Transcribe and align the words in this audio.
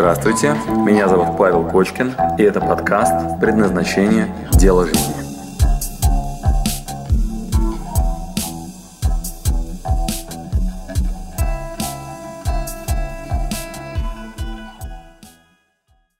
Здравствуйте, 0.00 0.54
меня 0.86 1.08
зовут 1.08 1.36
Павел 1.36 1.68
Кочкин, 1.68 2.14
и 2.38 2.42
это 2.42 2.58
подкаст 2.58 3.38
«Предназначение. 3.38 4.34
Дело 4.52 4.86
жизни». 4.86 5.12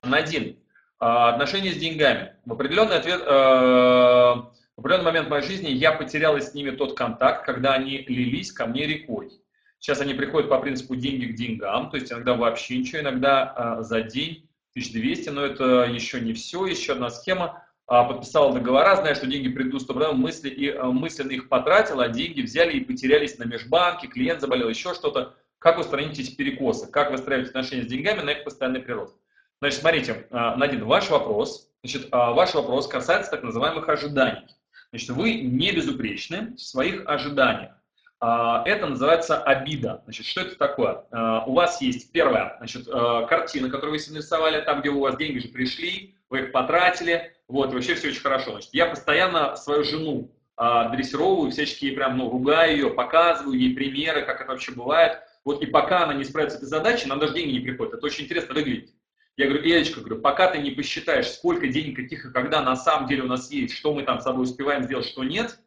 Надин, 0.02 0.58
а, 0.98 1.30
отношения 1.30 1.72
с 1.72 1.76
деньгами. 1.76 2.34
В 2.44 2.52
определенный, 2.52 2.98
ответ, 2.98 3.22
э, 3.22 3.24
в 3.24 4.50
определенный 4.76 5.06
момент 5.06 5.28
в 5.28 5.30
моей 5.30 5.42
жизни 5.42 5.70
я 5.70 5.92
потерял 5.92 6.36
с 6.36 6.52
ними 6.52 6.72
тот 6.72 6.98
контакт, 6.98 7.46
когда 7.46 7.72
они 7.72 8.04
лились 8.06 8.52
ко 8.52 8.66
мне 8.66 8.86
рекой. 8.86 9.40
Сейчас 9.80 10.00
они 10.02 10.12
приходят 10.12 10.50
по 10.50 10.58
принципу 10.58 10.94
деньги 10.94 11.24
к 11.26 11.34
деньгам, 11.34 11.90
то 11.90 11.96
есть 11.96 12.12
иногда 12.12 12.34
вообще 12.34 12.78
ничего, 12.78 13.00
иногда 13.00 13.78
э, 13.80 13.82
за 13.82 14.02
день 14.02 14.48
1200, 14.72 15.30
но 15.30 15.44
это 15.44 15.84
еще 15.84 16.20
не 16.20 16.34
все, 16.34 16.66
еще 16.66 16.92
одна 16.92 17.08
схема. 17.08 17.64
Э, 17.88 18.06
подписал 18.06 18.52
договора, 18.52 18.96
зная, 18.96 19.14
что 19.14 19.26
деньги 19.26 19.48
придут, 19.48 19.82
чтобы 19.82 20.12
мысли 20.12 20.50
и 20.50 20.68
э, 20.68 20.82
мысленно 20.84 21.30
их 21.32 21.48
потратил, 21.48 22.00
а 22.00 22.08
деньги 22.08 22.42
взяли 22.42 22.74
и 22.74 22.84
потерялись 22.84 23.38
на 23.38 23.44
межбанке, 23.44 24.06
клиент 24.06 24.42
заболел, 24.42 24.68
еще 24.68 24.94
что-то. 24.94 25.34
Как 25.58 25.78
устранить 25.78 26.18
эти 26.18 26.34
перекосы? 26.34 26.86
Как 26.90 27.10
выстраивать 27.10 27.48
отношения 27.48 27.82
с 27.82 27.86
деньгами 27.86 28.20
на 28.20 28.30
их 28.30 28.44
постоянный 28.44 28.80
прирост? 28.80 29.16
Значит, 29.60 29.80
смотрите, 29.80 30.26
э, 30.30 30.54
Надин, 30.56 30.84
ваш 30.84 31.08
вопрос, 31.08 31.70
значит, 31.82 32.04
э, 32.04 32.08
ваш 32.12 32.52
вопрос 32.54 32.86
касается 32.86 33.30
так 33.30 33.42
называемых 33.42 33.88
ожиданий. 33.88 34.46
Значит, 34.90 35.10
вы 35.10 35.40
не 35.40 35.72
безупречны 35.72 36.54
в 36.54 36.60
своих 36.60 37.06
ожиданиях. 37.06 37.79
А, 38.20 38.62
это 38.66 38.86
называется 38.86 39.42
обида. 39.42 40.02
Значит, 40.04 40.26
что 40.26 40.42
это 40.42 40.56
такое? 40.56 41.04
А, 41.10 41.44
у 41.46 41.54
вас 41.54 41.80
есть 41.80 42.12
первая 42.12 42.54
значит, 42.58 42.86
а, 42.86 43.24
картина, 43.26 43.70
которую 43.70 43.92
вы 43.92 43.98
себе 43.98 44.16
нарисовали, 44.16 44.60
там, 44.60 44.80
где 44.80 44.90
у 44.90 45.00
вас 45.00 45.16
деньги 45.16 45.38
же 45.38 45.48
пришли, 45.48 46.14
вы 46.28 46.40
их 46.40 46.52
потратили, 46.52 47.34
вот, 47.48 47.72
вообще 47.72 47.94
все 47.94 48.08
очень 48.08 48.20
хорошо. 48.20 48.52
Значит, 48.52 48.70
я 48.74 48.86
постоянно 48.86 49.56
свою 49.56 49.82
жену 49.84 50.30
дрессировываю, 50.56 51.50
всячески 51.50 51.90
прям, 51.94 52.18
ну, 52.18 52.28
ругаю 52.28 52.76
ее, 52.76 52.90
показываю 52.90 53.58
ей 53.58 53.74
примеры, 53.74 54.26
как 54.26 54.42
это 54.42 54.50
вообще 54.50 54.72
бывает. 54.72 55.18
Вот, 55.42 55.62
и 55.62 55.66
пока 55.66 56.04
она 56.04 56.12
не 56.12 56.22
справится 56.22 56.58
с 56.58 56.60
этой 56.60 56.68
задачей, 56.68 57.08
нам 57.08 57.18
даже 57.18 57.32
деньги 57.32 57.52
не 57.52 57.60
приходят. 57.60 57.94
Это 57.94 58.04
очень 58.04 58.24
интересно 58.24 58.54
выглядит. 58.54 58.90
Я 59.38 59.46
говорю, 59.46 59.64
Элечка, 59.64 60.00
говорю, 60.00 60.20
пока 60.20 60.50
ты 60.50 60.58
не 60.58 60.72
посчитаешь, 60.72 61.30
сколько 61.30 61.66
денег, 61.66 61.96
каких 61.96 62.26
и 62.26 62.30
когда 62.30 62.60
на 62.60 62.76
самом 62.76 63.08
деле 63.08 63.22
у 63.22 63.26
нас 63.26 63.50
есть, 63.50 63.74
что 63.74 63.94
мы 63.94 64.02
там 64.02 64.20
с 64.20 64.24
собой 64.24 64.44
успеваем 64.44 64.82
сделать, 64.82 65.06
что 65.06 65.24
нет, 65.24 65.58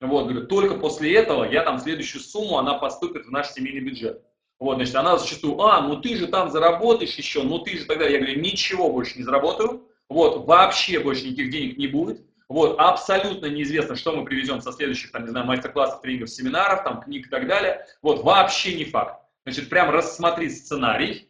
вот, 0.00 0.24
говорю, 0.24 0.46
только 0.46 0.74
после 0.74 1.14
этого 1.14 1.44
я 1.44 1.62
там 1.62 1.78
следующую 1.78 2.22
сумму, 2.22 2.58
она 2.58 2.74
поступит 2.74 3.26
в 3.26 3.30
наш 3.30 3.48
семейный 3.48 3.80
бюджет. 3.80 4.22
Вот, 4.58 4.76
значит, 4.76 4.94
она 4.94 5.18
зачастую, 5.18 5.60
а, 5.60 5.82
ну 5.82 6.00
ты 6.00 6.16
же 6.16 6.28
там 6.28 6.50
заработаешь 6.50 7.14
еще, 7.14 7.42
ну 7.42 7.58
ты 7.58 7.78
же 7.78 7.84
тогда, 7.84 8.06
я 8.06 8.18
говорю, 8.18 8.40
ничего 8.40 8.90
больше 8.90 9.18
не 9.18 9.24
заработаю, 9.24 9.86
вот, 10.08 10.46
вообще 10.46 10.98
больше 10.98 11.24
никаких 11.24 11.50
денег 11.50 11.76
не 11.76 11.86
будет, 11.88 12.24
вот, 12.48 12.78
абсолютно 12.78 13.46
неизвестно, 13.46 13.96
что 13.96 14.12
мы 14.12 14.24
привезем 14.24 14.62
со 14.62 14.72
следующих, 14.72 15.12
там, 15.12 15.24
не 15.24 15.30
знаю, 15.30 15.46
мастер-классов, 15.46 16.00
тренингов, 16.00 16.30
семинаров, 16.30 16.84
там, 16.84 17.02
книг 17.02 17.26
и 17.26 17.30
так 17.30 17.46
далее, 17.46 17.86
вот, 18.00 18.22
вообще 18.22 18.74
не 18.74 18.84
факт. 18.84 19.22
Значит, 19.44 19.68
прям 19.68 19.90
рассмотри 19.90 20.48
сценарий, 20.48 21.28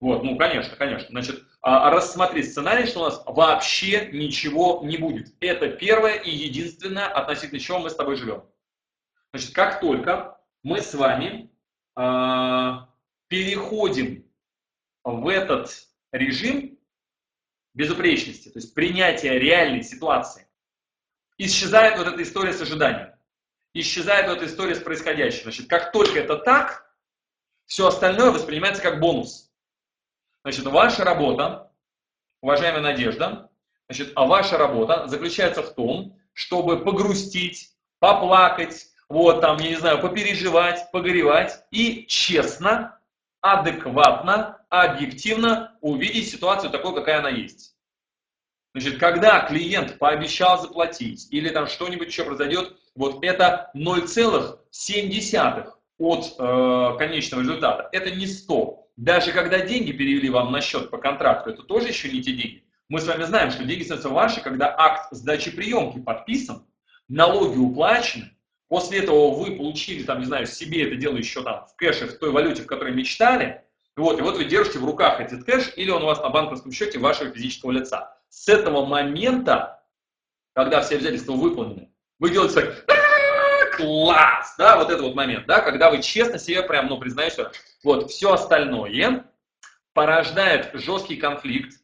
вот, 0.00 0.22
ну, 0.22 0.36
конечно, 0.36 0.76
конечно. 0.76 1.08
Значит, 1.10 1.44
рассмотреть 1.62 2.50
сценарий, 2.50 2.86
что 2.86 3.00
у 3.00 3.04
нас 3.04 3.22
вообще 3.26 4.10
ничего 4.12 4.80
не 4.84 4.96
будет. 4.96 5.34
Это 5.40 5.68
первое 5.68 6.14
и 6.14 6.30
единственное, 6.30 7.06
относительно 7.06 7.60
чего 7.60 7.80
мы 7.80 7.90
с 7.90 7.96
тобой 7.96 8.16
живем. 8.16 8.44
Значит, 9.32 9.54
как 9.54 9.80
только 9.80 10.40
мы 10.62 10.80
с 10.80 10.94
вами 10.94 11.50
э, 11.96 12.72
переходим 13.28 14.24
в 15.04 15.28
этот 15.28 15.88
режим 16.12 16.78
безупречности, 17.74 18.48
то 18.48 18.58
есть 18.58 18.74
принятия 18.74 19.38
реальной 19.38 19.82
ситуации, 19.82 20.46
исчезает 21.36 21.98
вот 21.98 22.06
эта 22.06 22.22
история 22.22 22.52
с 22.52 22.60
ожиданием, 22.60 23.12
исчезает 23.74 24.28
вот 24.28 24.38
эта 24.38 24.46
история 24.46 24.74
с 24.74 24.80
происходящим. 24.80 25.44
Значит, 25.44 25.68
как 25.68 25.92
только 25.92 26.18
это 26.18 26.36
так, 26.36 26.92
все 27.66 27.86
остальное 27.86 28.30
воспринимается 28.30 28.82
как 28.82 28.98
бонус. 28.98 29.47
Значит, 30.48 30.64
ваша 30.64 31.04
работа, 31.04 31.70
уважаемая 32.40 32.80
Надежда, 32.80 33.50
значит, 33.86 34.12
а 34.14 34.24
ваша 34.24 34.56
работа 34.56 35.06
заключается 35.06 35.62
в 35.62 35.74
том, 35.74 36.16
чтобы 36.32 36.82
погрустить, 36.82 37.72
поплакать, 37.98 38.86
вот 39.10 39.42
там, 39.42 39.58
я 39.58 39.68
не 39.68 39.76
знаю, 39.76 40.00
попереживать, 40.00 40.90
погоревать 40.90 41.66
и 41.70 42.06
честно, 42.06 42.98
адекватно, 43.42 44.64
объективно 44.70 45.76
увидеть 45.82 46.30
ситуацию 46.30 46.70
такой, 46.70 46.94
какая 46.94 47.18
она 47.18 47.28
есть. 47.28 47.76
Значит, 48.72 48.98
когда 48.98 49.40
клиент 49.40 49.98
пообещал 49.98 50.62
заплатить 50.62 51.28
или 51.30 51.50
там 51.50 51.66
что-нибудь 51.66 52.08
еще 52.08 52.24
произойдет, 52.24 52.74
вот 52.94 53.22
это 53.22 53.70
0,7 53.76 55.72
от 55.98 56.34
э, 56.38 56.96
конечного 56.96 57.42
результата. 57.42 57.90
Это 57.92 58.10
не 58.12 58.26
100. 58.26 58.87
Даже 58.98 59.30
когда 59.30 59.60
деньги 59.60 59.92
перевели 59.92 60.28
вам 60.28 60.50
на 60.50 60.60
счет 60.60 60.90
по 60.90 60.98
контракту, 60.98 61.50
это 61.50 61.62
тоже 61.62 61.86
еще 61.86 62.10
не 62.10 62.20
те 62.20 62.32
деньги. 62.32 62.64
Мы 62.88 63.00
с 63.00 63.06
вами 63.06 63.22
знаем, 63.22 63.52
что 63.52 63.62
деньги 63.62 63.84
становятся 63.84 64.08
ваши, 64.08 64.40
когда 64.40 64.74
акт 64.76 65.12
сдачи 65.12 65.52
приемки 65.52 66.00
подписан, 66.00 66.66
налоги 67.06 67.58
уплачены, 67.58 68.36
после 68.66 68.98
этого 68.98 69.36
вы 69.36 69.54
получили, 69.54 70.02
там, 70.02 70.18
не 70.18 70.24
знаю, 70.24 70.48
себе 70.48 70.84
это 70.84 70.96
дело 70.96 71.16
еще 71.16 71.44
там 71.44 71.64
в 71.66 71.76
кэше, 71.76 72.08
в 72.08 72.18
той 72.18 72.32
валюте, 72.32 72.62
в 72.62 72.66
которой 72.66 72.92
мечтали, 72.92 73.62
вот, 73.94 74.18
и 74.18 74.22
вот 74.22 74.36
вы 74.36 74.46
держите 74.46 74.80
в 74.80 74.84
руках 74.84 75.20
этот 75.20 75.44
кэш, 75.44 75.74
или 75.76 75.90
он 75.90 76.02
у 76.02 76.06
вас 76.06 76.20
на 76.20 76.30
банковском 76.30 76.72
счете 76.72 76.98
вашего 76.98 77.30
физического 77.30 77.70
лица. 77.70 78.18
С 78.30 78.48
этого 78.48 78.84
момента, 78.84 79.80
когда 80.54 80.80
все 80.80 80.96
обязательства 80.96 81.34
выполнены, 81.34 81.92
вы 82.18 82.30
делаете 82.30 82.62
так, 82.62 82.97
класс, 83.78 84.56
да, 84.58 84.76
вот 84.76 84.90
этот 84.90 85.02
вот 85.02 85.14
момент, 85.14 85.46
да, 85.46 85.60
когда 85.60 85.90
вы 85.90 86.02
честно 86.02 86.38
себе 86.38 86.62
прям, 86.62 86.88
ну, 86.88 86.98
признаете, 86.98 87.50
вот, 87.84 88.10
все 88.10 88.32
остальное 88.32 89.24
порождает 89.94 90.70
жесткий 90.74 91.16
конфликт, 91.16 91.78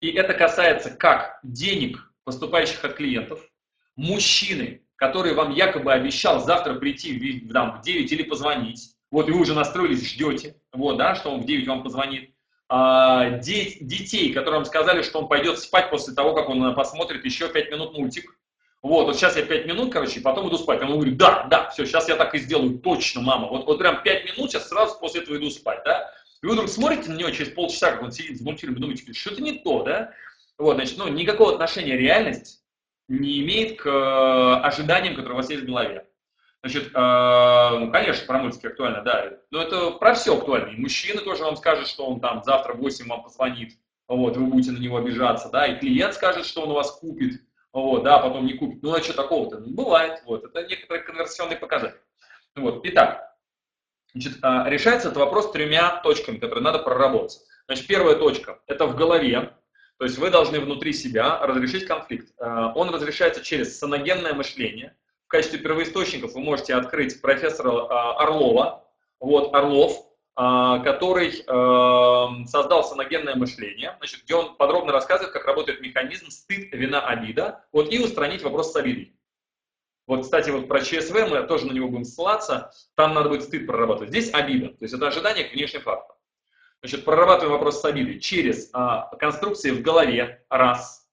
и 0.00 0.10
это 0.10 0.34
касается 0.34 0.90
как 0.90 1.40
денег, 1.42 2.12
поступающих 2.24 2.84
от 2.84 2.94
клиентов, 2.94 3.40
мужчины, 3.96 4.82
который 4.96 5.32
вам 5.32 5.52
якобы 5.52 5.92
обещал 5.92 6.44
завтра 6.44 6.74
прийти 6.74 7.40
там, 7.52 7.78
в 7.78 7.82
9 7.82 8.12
или 8.12 8.22
позвонить, 8.22 8.94
вот, 9.10 9.28
и 9.28 9.32
вы 9.32 9.40
уже 9.40 9.54
настроились, 9.54 10.06
ждете, 10.06 10.56
вот, 10.72 10.98
да, 10.98 11.14
что 11.14 11.30
он 11.30 11.40
в 11.40 11.46
9 11.46 11.66
вам 11.66 11.82
позвонит, 11.82 12.30
а, 12.68 13.30
де- 13.38 13.78
детей, 13.80 14.34
которым 14.34 14.64
сказали, 14.66 15.00
что 15.02 15.20
он 15.20 15.28
пойдет 15.28 15.58
спать 15.60 15.88
после 15.88 16.14
того, 16.14 16.34
как 16.34 16.48
он 16.50 16.74
посмотрит 16.74 17.24
еще 17.24 17.48
5 17.48 17.70
минут 17.70 17.96
мультик, 17.96 18.36
вот, 18.86 19.06
вот 19.06 19.16
сейчас 19.16 19.36
я 19.36 19.44
5 19.44 19.66
минут, 19.66 19.92
короче, 19.92 20.20
и 20.20 20.22
потом 20.22 20.48
иду 20.48 20.58
спать. 20.58 20.82
Он 20.82 20.92
говорит, 20.92 21.16
да, 21.16 21.46
да, 21.50 21.70
все, 21.70 21.86
сейчас 21.86 22.08
я 22.08 22.16
так 22.16 22.34
и 22.34 22.38
сделаю, 22.38 22.78
точно, 22.78 23.20
мама. 23.20 23.48
Вот, 23.48 23.66
вот 23.66 23.78
прям 23.78 24.02
5 24.02 24.24
минут, 24.36 24.50
сейчас 24.50 24.68
сразу 24.68 24.98
после 24.98 25.22
этого 25.22 25.36
иду 25.36 25.50
спать, 25.50 25.80
да. 25.84 26.12
И 26.42 26.46
вы 26.46 26.52
вдруг 26.52 26.68
смотрите 26.68 27.10
на 27.10 27.16
него 27.16 27.30
через 27.30 27.52
полчаса, 27.52 27.92
как 27.92 28.02
он 28.02 28.12
сидит 28.12 28.38
с 28.38 28.42
мультфильмом, 28.42 28.80
думаете, 28.80 29.12
что-то 29.12 29.42
не 29.42 29.58
то, 29.58 29.82
да. 29.82 30.12
Вот, 30.58 30.76
значит, 30.76 30.98
ну, 30.98 31.08
никакого 31.08 31.52
отношения 31.52 31.96
реальность 31.96 32.62
не 33.08 33.40
имеет 33.40 33.80
к 33.80 33.86
э, 33.86 34.66
ожиданиям, 34.66 35.14
которые 35.14 35.34
у 35.34 35.36
вас 35.36 35.50
есть 35.50 35.62
в 35.62 35.66
голове. 35.66 36.06
Значит, 36.62 36.90
э, 36.94 37.78
ну, 37.78 37.90
конечно, 37.92 38.26
про 38.26 38.38
мультики 38.38 38.66
актуально, 38.66 39.02
да. 39.02 39.32
Но 39.50 39.62
это 39.62 39.92
про 39.92 40.14
все 40.14 40.36
актуально. 40.36 40.70
И 40.70 40.80
мужчина 40.80 41.20
тоже 41.20 41.44
вам 41.44 41.56
скажет, 41.56 41.88
что 41.88 42.06
он 42.06 42.20
там 42.20 42.42
завтра 42.44 42.74
в 42.74 42.78
8 42.78 43.06
вам 43.06 43.22
позвонит, 43.22 43.74
вот, 44.08 44.36
вы 44.36 44.46
будете 44.46 44.72
на 44.72 44.78
него 44.78 44.96
обижаться, 44.96 45.48
да, 45.48 45.66
и 45.66 45.78
клиент 45.78 46.14
скажет, 46.14 46.46
что 46.46 46.62
он 46.62 46.70
у 46.70 46.74
вас 46.74 46.92
купит, 46.92 47.42
вот, 47.82 48.04
да, 48.04 48.18
потом 48.18 48.46
не 48.46 48.54
купит. 48.54 48.82
Ну, 48.82 48.94
а 48.94 49.02
что 49.02 49.12
такого-то? 49.12 49.58
Ну, 49.58 49.74
бывает, 49.74 50.22
вот, 50.24 50.44
это 50.44 50.66
некоторый 50.66 51.02
конверсионный 51.02 51.56
показатель. 51.56 52.00
Вот, 52.54 52.80
итак, 52.84 53.36
значит, 54.14 54.38
а, 54.40 54.66
решается 54.70 55.08
этот 55.08 55.18
вопрос 55.18 55.52
тремя 55.52 56.00
точками, 56.02 56.38
которые 56.38 56.64
надо 56.64 56.78
проработать. 56.78 57.38
Значит, 57.66 57.86
первая 57.86 58.16
точка– 58.16 58.60
это 58.66 58.86
в 58.86 58.96
голове, 58.96 59.52
то 59.98 60.06
есть 60.06 60.16
вы 60.16 60.30
должны 60.30 60.58
внутри 60.58 60.94
себя 60.94 61.38
разрешить 61.46 61.86
конфликт. 61.86 62.32
А, 62.38 62.72
он 62.74 62.88
разрешается 62.88 63.44
через 63.44 63.78
саногенное 63.78 64.32
мышление. 64.32 64.96
В 65.26 65.28
качестве 65.28 65.58
первоисточников 65.58 66.32
вы 66.32 66.40
можете 66.40 66.74
открыть 66.74 67.20
профессора 67.20 67.88
а, 67.90 68.22
Орлова, 68.22 68.88
вот, 69.20 69.54
Орлов, 69.54 70.05
который 70.36 71.44
эм, 71.46 72.46
создал 72.46 72.84
саногенное 72.84 73.36
мышление, 73.36 73.94
значит, 73.98 74.22
где 74.24 74.34
он 74.34 74.54
подробно 74.56 74.92
рассказывает, 74.92 75.32
как 75.32 75.46
работает 75.46 75.80
механизм 75.80 76.28
стыд, 76.28 76.72
вина, 76.72 77.00
обида, 77.00 77.64
вот, 77.72 77.90
и 77.90 77.98
устранить 77.98 78.42
вопрос 78.42 78.72
с 78.72 78.76
обидой. 78.76 79.16
Вот, 80.06 80.22
кстати, 80.22 80.50
вот 80.50 80.68
про 80.68 80.80
ЧСВ 80.80 81.14
мы 81.30 81.42
тоже 81.44 81.66
на 81.66 81.72
него 81.72 81.88
будем 81.88 82.04
ссылаться, 82.04 82.70
там 82.96 83.14
надо 83.14 83.30
будет 83.30 83.44
стыд 83.44 83.66
прорабатывать. 83.66 84.10
Здесь 84.10 84.32
обида, 84.32 84.68
то 84.68 84.84
есть 84.84 84.94
это 84.94 85.08
ожидание 85.08 85.44
к 85.44 85.52
внешним 85.52 85.80
фактам. 85.80 86.16
Значит, 86.82 87.04
прорабатываем 87.04 87.52
вопрос 87.52 87.80
с 87.80 87.84
обидой 87.86 88.20
через 88.20 88.68
а, 88.72 89.06
конструкции 89.16 89.70
в 89.70 89.80
голове, 89.80 90.44
раз, 90.50 91.08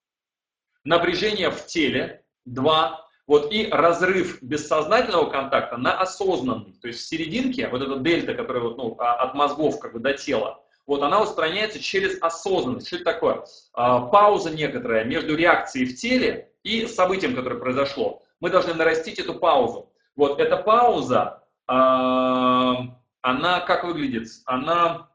напряжение 0.83 1.49
в 1.49 1.65
теле, 1.65 2.25
два, 2.45 3.02
вот 3.27 3.51
и 3.53 3.67
разрыв 3.69 4.41
бессознательного 4.41 5.29
контакта 5.29 5.77
на 5.77 5.97
осознанный. 5.99 6.73
То 6.81 6.87
есть 6.87 6.99
в 6.99 7.07
серединке, 7.07 7.67
вот 7.69 7.81
эта 7.81 7.97
дельта, 7.97 8.33
которая 8.33 8.63
вот, 8.63 8.77
ну, 8.77 8.95
а, 8.99 9.15
от 9.15 9.33
мозгов 9.33 9.79
как 9.79 9.93
бы 9.93 9.99
до 9.99 10.13
тела, 10.13 10.59
Вот 10.85 11.01
она 11.01 11.21
устраняется 11.21 11.79
через 11.79 12.21
осознанность. 12.21 12.87
Что 12.87 12.97
это 12.97 13.05
такое? 13.05 13.45
А, 13.73 14.01
пауза 14.01 14.51
некоторая 14.51 15.05
между 15.05 15.35
реакцией 15.35 15.85
в 15.85 15.95
теле 15.95 16.51
и 16.63 16.85
событием, 16.87 17.35
которое 17.35 17.59
произошло. 17.59 18.21
Мы 18.41 18.49
должны 18.49 18.73
нарастить 18.73 19.19
эту 19.19 19.35
паузу. 19.35 19.89
Вот 20.17 20.41
эта 20.41 20.57
пауза, 20.57 21.43
а, 21.67 22.75
она 23.21 23.61
как 23.61 23.85
выглядит? 23.85 24.27
Она 24.45 25.09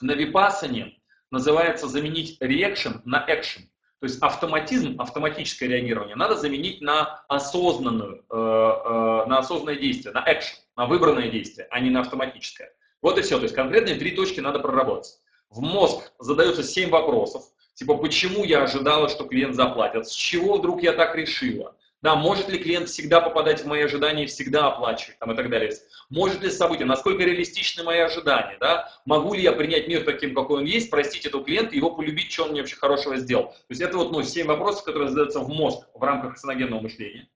на 0.00 0.12
випасане 0.12 0.96
называется 1.30 1.86
заменить 1.86 2.40
reaction 2.40 3.00
на 3.04 3.26
action. 3.28 3.68
То 4.00 4.06
есть 4.06 4.22
автоматизм, 4.22 4.98
автоматическое 4.98 5.68
реагирование 5.68 6.16
надо 6.16 6.34
заменить 6.34 6.80
на 6.80 7.22
осознанную, 7.28 8.24
э, 8.30 8.34
э, 8.34 9.26
на 9.26 9.38
осознанное 9.38 9.76
действие, 9.76 10.14
на 10.14 10.24
action, 10.26 10.56
на 10.74 10.86
выбранное 10.86 11.28
действие, 11.28 11.68
а 11.70 11.80
не 11.80 11.90
на 11.90 12.00
автоматическое. 12.00 12.72
Вот 13.02 13.18
и 13.18 13.22
все. 13.22 13.36
То 13.36 13.42
есть 13.42 13.54
конкретные 13.54 13.96
три 13.96 14.12
точки 14.12 14.40
надо 14.40 14.58
проработать. 14.58 15.18
В 15.50 15.60
мозг 15.60 16.12
задается 16.18 16.62
семь 16.62 16.88
вопросов, 16.88 17.44
типа 17.74 17.98
почему 17.98 18.42
я 18.42 18.62
ожидала, 18.62 19.10
что 19.10 19.24
клиент 19.24 19.54
заплатит, 19.54 20.08
с 20.08 20.12
чего 20.12 20.56
вдруг 20.56 20.82
я 20.82 20.92
так 20.92 21.14
решила, 21.14 21.76
да, 22.02 22.14
может 22.14 22.48
ли 22.48 22.58
клиент 22.58 22.88
всегда 22.88 23.20
попадать 23.20 23.62
в 23.62 23.66
мои 23.66 23.82
ожидания 23.82 24.24
и 24.24 24.26
всегда 24.26 24.68
оплачивать 24.68 25.18
там, 25.18 25.32
и 25.32 25.36
так 25.36 25.50
далее. 25.50 25.72
Может 26.08 26.42
ли 26.42 26.50
событие, 26.50 26.86
насколько 26.86 27.22
реалистичны 27.22 27.82
мои 27.82 27.98
ожидания, 27.98 28.56
да? 28.58 28.90
Могу 29.04 29.34
ли 29.34 29.42
я 29.42 29.52
принять 29.52 29.86
мир 29.86 30.04
таким, 30.04 30.34
какой 30.34 30.60
он 30.60 30.64
есть, 30.64 30.90
простить 30.90 31.26
этого 31.26 31.44
клиента, 31.44 31.76
его 31.76 31.94
полюбить, 31.94 32.32
что 32.32 32.44
он 32.44 32.52
мне 32.52 32.60
вообще 32.60 32.76
хорошего 32.76 33.16
сделал. 33.16 33.48
То 33.48 33.66
есть 33.70 33.82
это 33.82 33.98
вот 33.98 34.12
ну, 34.12 34.22
7 34.22 34.46
вопросов, 34.46 34.84
которые 34.84 35.10
задаются 35.10 35.40
в 35.40 35.48
мозг 35.48 35.86
в 35.94 36.02
рамках 36.02 36.38
саногенного 36.38 36.80
мышления. 36.80 37.28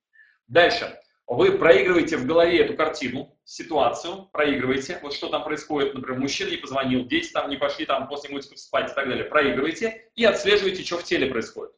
Дальше. 0.49 0.99
Вы 1.27 1.53
проигрываете 1.53 2.19
в 2.19 2.27
голове 2.27 2.59
эту 2.59 2.75
картину, 2.75 3.35
ситуацию, 3.45 4.29
проигрываете, 4.33 4.99
вот 5.03 5.15
что 5.15 5.29
там 5.29 5.43
происходит, 5.43 5.95
например, 5.95 6.21
мужчина 6.21 6.51
не 6.51 6.59
позвонил, 6.59 7.07
дети 7.07 7.33
там 7.33 7.49
не 7.49 7.57
пошли 7.57 7.87
там 7.87 8.09
после 8.09 8.29
мультиков 8.29 8.59
спать 8.59 8.93
и 8.93 8.95
так 8.95 9.09
далее, 9.09 9.25
проигрываете 9.25 10.11
и 10.17 10.25
отслеживаете, 10.27 10.83
что 10.85 10.99
в 10.99 11.05
теле 11.05 11.27
происходит. 11.29 11.73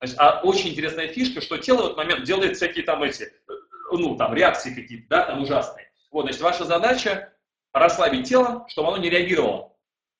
Значит, 0.00 0.16
а 0.18 0.40
очень 0.42 0.70
интересная 0.70 1.08
фишка, 1.08 1.40
что 1.40 1.58
тело 1.58 1.82
в 1.82 1.84
этот 1.86 1.96
момент 1.98 2.24
делает 2.24 2.56
всякие 2.56 2.84
там 2.84 3.02
эти, 3.02 3.24
э, 3.24 3.52
ну, 3.92 4.16
там, 4.16 4.34
реакции 4.34 4.74
какие-то, 4.74 5.06
да, 5.10 5.26
там 5.26 5.42
ужасные. 5.42 5.90
Вот, 6.10 6.22
значит, 6.22 6.40
ваша 6.40 6.64
задача 6.64 7.32
расслабить 7.72 8.26
тело, 8.26 8.64
чтобы 8.68 8.88
оно 8.88 8.96
не 8.96 9.10
реагировало. 9.10 9.76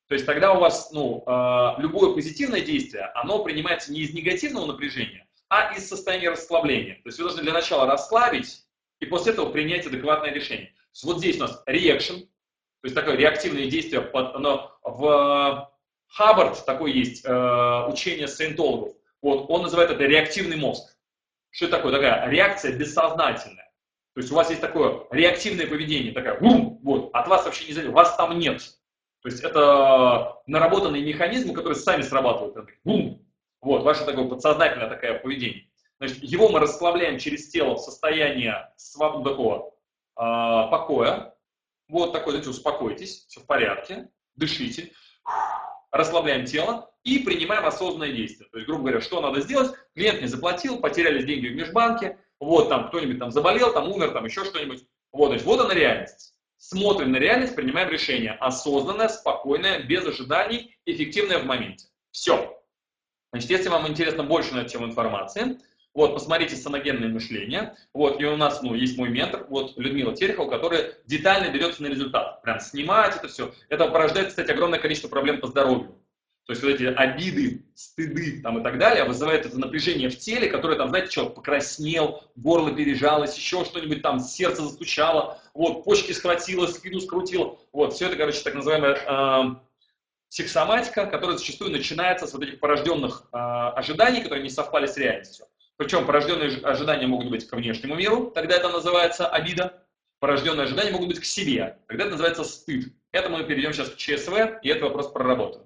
То 0.09 0.15
есть 0.15 0.27
тогда 0.27 0.53
у 0.53 0.61
вас, 0.61 0.91
ну, 0.93 1.25
э, 1.27 1.81
любое 1.81 2.12
позитивное 2.15 2.61
действие, 2.61 3.05
оно 3.15 3.43
принимается 3.43 3.93
не 3.93 4.00
из 4.00 4.12
негативного 4.12 4.67
напряжения, 4.67 5.27
а 5.49 5.73
из 5.75 5.88
состояния 5.88 6.31
расслабления. 6.31 6.97
То 6.97 7.06
есть 7.06 7.19
вы 7.19 7.25
должны 7.25 7.43
для 7.43 7.53
начала 7.53 7.87
расслабить, 7.87 8.65
и 8.99 9.06
после 9.06 9.32
этого 9.32 9.50
принять 9.50 9.87
адекватное 9.87 10.31
решение. 10.31 10.75
Вот 11.05 11.19
здесь 11.19 11.37
у 11.38 11.41
нас 11.41 11.62
reaction, 11.67 12.21
то 12.21 12.85
есть 12.85 12.94
такое 12.94 13.17
реактивное 13.17 13.71
действие, 13.71 14.03
под, 14.03 14.35
оно 14.35 14.79
в 14.82 15.71
Хаббард 16.09 16.65
такой 16.67 16.93
есть 16.93 17.25
э, 17.25 17.87
учение 17.88 18.27
саентологов. 18.27 18.94
Вот, 19.22 19.50
он 19.50 19.62
называет 19.62 19.90
это 19.90 20.05
реактивный 20.05 20.56
мозг. 20.56 20.96
Что 21.50 21.67
это 21.67 21.76
такое? 21.76 21.93
Такая 21.93 22.28
реакция 22.31 22.76
бессознательная. 22.76 23.70
То 24.14 24.20
есть 24.20 24.32
у 24.32 24.34
вас 24.34 24.50
есть 24.50 24.61
такое 24.61 25.06
реактивное 25.11 25.67
поведение, 25.67 26.12
такая, 26.12 26.38
вот, 26.40 27.11
от 27.12 27.28
вас 27.28 27.44
вообще 27.44 27.67
не 27.67 27.72
зависит, 27.72 27.94
вас 27.94 28.17
там 28.17 28.38
нет. 28.38 28.61
То 29.22 29.28
есть 29.28 29.43
это 29.43 30.37
наработанные 30.46 31.05
механизмы, 31.05 31.55
которые 31.55 31.76
сами 31.76 32.02
срабатывают. 32.02 32.69
Бум! 32.84 33.25
Вот, 33.61 33.82
ваше 33.82 34.05
такое 34.05 34.26
подсознательное 34.26 34.88
такое 34.88 35.19
поведение. 35.19 35.69
Значит, 35.99 36.22
его 36.22 36.49
мы 36.49 36.61
расслабляем 36.61 37.19
через 37.19 37.50
тело 37.50 37.75
в 37.75 37.81
состояние 37.81 38.72
свободы 38.76 39.31
такого 39.31 39.75
э, 40.17 40.70
покоя. 40.70 41.34
Вот 41.88 42.12
такой, 42.12 42.32
знаете, 42.32 42.50
успокойтесь, 42.50 43.26
все 43.26 43.40
в 43.40 43.46
порядке, 43.46 44.08
дышите, 44.34 44.93
расслабляем 45.90 46.44
тело, 46.44 46.90
и 47.04 47.20
принимаем 47.20 47.64
осознанное 47.64 48.12
действие. 48.12 48.48
То 48.50 48.58
есть, 48.58 48.69
грубо 48.69 48.84
говоря, 48.84 49.00
что 49.00 49.20
надо 49.20 49.40
сделать? 49.40 49.72
Клиент 49.94 50.20
не 50.20 50.26
заплатил, 50.26 50.81
потерялись 50.81 51.25
деньги 51.25 51.48
в 51.48 51.54
межбанке, 51.54 52.19
вот 52.38 52.69
там 52.69 52.88
кто-нибудь 52.88 53.19
там 53.19 53.31
заболел, 53.31 53.72
там 53.72 53.90
умер, 53.90 54.12
там 54.12 54.25
еще 54.25 54.44
что-нибудь. 54.44 54.84
Вот, 55.12 55.28
то 55.28 55.34
есть, 55.34 55.44
вот 55.44 55.60
она 55.60 55.75
реальность. 55.75 56.34
Смотрим 56.58 57.12
на 57.12 57.16
реальность, 57.16 57.56
принимаем 57.56 57.88
решение. 57.88 58.32
Осознанное, 58.32 59.08
спокойное, 59.08 59.82
без 59.82 60.06
ожиданий, 60.06 60.76
эффективное 60.84 61.38
в 61.38 61.46
моменте. 61.46 61.88
Все. 62.10 62.62
Значит, 63.32 63.50
если 63.50 63.69
вам 63.70 63.88
интересно 63.88 64.25
больше 64.25 64.54
на 64.54 64.60
эту 64.60 64.70
тему 64.70 64.86
информации, 64.86 65.58
вот, 65.94 66.14
посмотрите 66.14 66.56
саногенное 66.56 67.08
мышление. 67.08 67.75
Вот, 67.92 68.20
и 68.20 68.25
у 68.25 68.37
нас, 68.37 68.62
ну, 68.62 68.75
есть 68.75 68.96
мой 68.96 69.08
ментор, 69.08 69.46
вот, 69.48 69.76
Людмила 69.76 70.14
Терехова, 70.14 70.48
которая 70.48 70.94
детально 71.06 71.50
берется 71.50 71.82
на 71.82 71.88
результат. 71.88 72.42
Прям 72.42 72.60
снимать 72.60 73.16
это 73.16 73.28
все. 73.28 73.52
Это 73.69 73.88
порождает, 73.88 74.28
кстати, 74.28 74.50
огромное 74.50 74.78
количество 74.78 75.08
проблем 75.08 75.40
по 75.40 75.48
здоровью. 75.48 75.96
То 76.46 76.52
есть 76.52 76.64
вот 76.64 76.72
эти 76.72 76.84
обиды, 76.84 77.64
стыды 77.75 78.40
там 78.40 78.58
и 78.58 78.62
так 78.64 78.78
далее 78.78 79.04
вызывают 79.04 79.46
это 79.46 79.56
напряжение 79.58 80.08
в 80.08 80.19
теле, 80.19 80.48
которое 80.48 80.76
там, 80.76 80.88
знаете, 80.88 81.10
что, 81.10 81.31
покраснел, 81.31 82.25
горло 82.34 82.72
пережалось, 82.75 83.36
еще 83.36 83.64
что-нибудь 83.64 84.02
там, 84.02 84.19
сердце 84.19 84.62
застучало, 84.62 85.40
вот, 85.54 85.84
почки 85.84 86.12
схватило, 86.12 86.66
спину 86.66 87.00
скрутило. 87.00 87.58
Вот, 87.72 87.94
все 87.94 88.06
это, 88.06 88.16
короче, 88.16 88.43
так 88.43 88.54
называемая 88.54 88.94
э, 88.96 89.54
психосоматика, 90.28 91.06
которая 91.06 91.36
зачастую 91.36 91.70
начинается 91.70 92.26
с 92.26 92.32
вот 92.32 92.43
этих 92.43 92.58
порожденных 92.58 93.28
э, 93.32 93.36
ожиданий, 93.36 94.20
которые 94.20 94.43
не 94.43 94.50
совпали 94.50 94.86
с 94.86 94.96
реальностью. 94.96 95.46
Причем 95.81 96.05
порожденные 96.05 96.59
ожидания 96.59 97.06
могут 97.06 97.31
быть 97.31 97.49
к 97.49 97.56
внешнему 97.56 97.94
миру, 97.94 98.31
тогда 98.35 98.56
это 98.56 98.69
называется 98.69 99.27
обида. 99.27 99.82
Порожденные 100.19 100.65
ожидания 100.65 100.91
могут 100.91 101.09
быть 101.09 101.21
к 101.21 101.25
себе, 101.25 101.79
тогда 101.88 102.05
это 102.05 102.12
называется 102.12 102.44
стыд. 102.44 102.93
Это 103.12 103.31
мы 103.31 103.44
перейдем 103.44 103.73
сейчас 103.73 103.88
к 103.88 103.97
ЧСВ, 103.97 104.61
и 104.62 104.69
этот 104.69 104.82
вопрос 104.82 105.11
проработаем. 105.11 105.65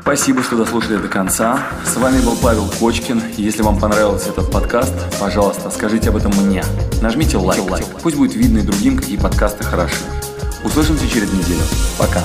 Спасибо, 0.00 0.42
что 0.42 0.56
дослушали 0.56 0.96
до 0.96 1.08
конца. 1.08 1.62
С 1.84 1.96
вами 1.96 2.24
был 2.24 2.38
Павел 2.42 2.70
Кочкин. 2.80 3.20
Если 3.36 3.60
вам 3.60 3.78
понравился 3.78 4.30
этот 4.30 4.50
подкаст, 4.50 4.94
пожалуйста, 5.20 5.68
скажите 5.68 6.08
об 6.08 6.16
этом 6.16 6.32
мне. 6.42 6.64
Нажмите 7.02 7.36
лайк. 7.36 7.60
Пусть 8.02 8.16
будет 8.16 8.34
видно 8.34 8.60
и 8.60 8.62
другим, 8.62 8.96
какие 8.96 9.20
подкасты 9.20 9.62
хороши. 9.62 10.06
Услышимся 10.64 11.06
через 11.06 11.30
неделю. 11.34 11.60
Пока. 11.98 12.22